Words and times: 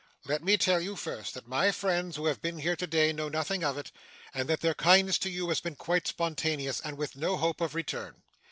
'Let 0.25 0.43
me 0.43 0.57
tell 0.57 0.81
you, 0.81 0.95
first, 0.95 1.35
that 1.35 1.47
my 1.47 1.71
friends 1.71 2.15
who 2.15 2.25
have 2.25 2.41
been 2.41 2.57
here 2.57 2.75
to 2.75 2.87
day, 2.87 3.13
know 3.13 3.29
nothing 3.29 3.63
of 3.63 3.77
it, 3.77 3.91
and 4.33 4.49
that 4.49 4.61
their 4.61 4.73
kindness 4.73 5.19
to 5.19 5.29
you 5.29 5.47
has 5.49 5.59
been 5.59 5.75
quite 5.75 6.07
spontaneous 6.07 6.79
and 6.79 6.97
with 6.97 7.15
no 7.15 7.37
hope 7.37 7.61
of 7.61 7.75
return. 7.75 8.15